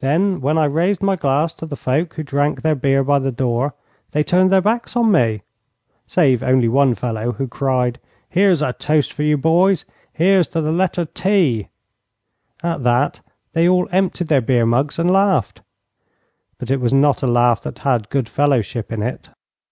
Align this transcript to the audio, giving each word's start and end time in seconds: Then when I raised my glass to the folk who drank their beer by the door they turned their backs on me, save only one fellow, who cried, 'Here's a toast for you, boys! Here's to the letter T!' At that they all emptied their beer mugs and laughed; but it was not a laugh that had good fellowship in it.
Then 0.00 0.40
when 0.40 0.58
I 0.58 0.64
raised 0.64 1.00
my 1.00 1.14
glass 1.14 1.54
to 1.54 1.64
the 1.64 1.76
folk 1.76 2.14
who 2.14 2.24
drank 2.24 2.62
their 2.62 2.74
beer 2.74 3.04
by 3.04 3.20
the 3.20 3.30
door 3.30 3.72
they 4.10 4.24
turned 4.24 4.50
their 4.50 4.60
backs 4.60 4.96
on 4.96 5.12
me, 5.12 5.42
save 6.08 6.42
only 6.42 6.66
one 6.68 6.96
fellow, 6.96 7.30
who 7.30 7.46
cried, 7.46 8.00
'Here's 8.28 8.62
a 8.62 8.72
toast 8.72 9.12
for 9.12 9.22
you, 9.22 9.36
boys! 9.38 9.84
Here's 10.12 10.48
to 10.48 10.60
the 10.60 10.72
letter 10.72 11.04
T!' 11.04 11.68
At 12.64 12.82
that 12.82 13.20
they 13.52 13.68
all 13.68 13.86
emptied 13.92 14.26
their 14.26 14.40
beer 14.40 14.66
mugs 14.66 14.98
and 14.98 15.08
laughed; 15.08 15.60
but 16.58 16.68
it 16.68 16.80
was 16.80 16.92
not 16.92 17.22
a 17.22 17.28
laugh 17.28 17.62
that 17.62 17.78
had 17.78 18.10
good 18.10 18.28
fellowship 18.28 18.90
in 18.90 19.04
it. 19.04 19.30